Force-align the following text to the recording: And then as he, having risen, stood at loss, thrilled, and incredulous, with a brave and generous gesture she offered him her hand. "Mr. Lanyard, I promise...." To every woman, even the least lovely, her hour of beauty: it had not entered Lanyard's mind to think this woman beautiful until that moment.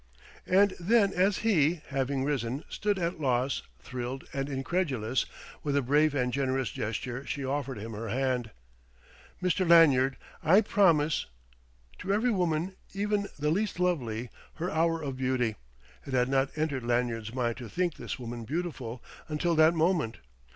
And 0.47 0.73
then 0.79 1.13
as 1.13 1.37
he, 1.45 1.81
having 1.89 2.23
risen, 2.23 2.63
stood 2.69 2.97
at 2.97 3.19
loss, 3.21 3.61
thrilled, 3.77 4.23
and 4.33 4.49
incredulous, 4.49 5.27
with 5.61 5.75
a 5.75 5.83
brave 5.83 6.15
and 6.15 6.33
generous 6.33 6.71
gesture 6.71 7.23
she 7.27 7.45
offered 7.45 7.77
him 7.77 7.91
her 7.93 8.09
hand. 8.09 8.49
"Mr. 9.43 9.69
Lanyard, 9.69 10.17
I 10.41 10.61
promise...." 10.61 11.27
To 11.99 12.11
every 12.11 12.31
woman, 12.31 12.75
even 12.95 13.27
the 13.37 13.51
least 13.51 13.79
lovely, 13.79 14.31
her 14.55 14.71
hour 14.71 14.99
of 15.03 15.17
beauty: 15.17 15.55
it 16.07 16.13
had 16.15 16.29
not 16.29 16.49
entered 16.55 16.81
Lanyard's 16.83 17.31
mind 17.35 17.57
to 17.57 17.69
think 17.69 17.97
this 17.97 18.17
woman 18.17 18.43
beautiful 18.43 19.03
until 19.29 19.53
that 19.53 19.75
moment. 19.75 20.17